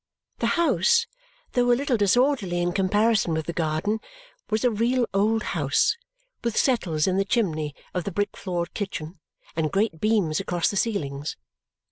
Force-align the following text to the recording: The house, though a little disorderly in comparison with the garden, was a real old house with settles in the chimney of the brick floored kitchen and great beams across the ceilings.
The 0.39 0.47
house, 0.57 1.05
though 1.51 1.71
a 1.71 1.77
little 1.77 1.95
disorderly 1.95 2.59
in 2.59 2.71
comparison 2.71 3.33
with 3.35 3.45
the 3.45 3.53
garden, 3.53 3.99
was 4.49 4.63
a 4.63 4.71
real 4.71 5.05
old 5.13 5.43
house 5.53 5.95
with 6.43 6.57
settles 6.57 7.05
in 7.05 7.17
the 7.17 7.23
chimney 7.23 7.75
of 7.93 8.05
the 8.05 8.11
brick 8.11 8.35
floored 8.35 8.73
kitchen 8.73 9.19
and 9.55 9.71
great 9.71 9.99
beams 10.01 10.39
across 10.39 10.71
the 10.71 10.75
ceilings. 10.75 11.35